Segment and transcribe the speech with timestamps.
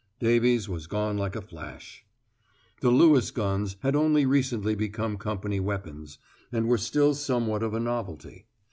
[0.19, 2.03] Davies was gone like a flash.
[2.79, 6.17] The Lewis guns had only recently become company weapons,
[6.51, 8.47] and were still somewhat of a novelty.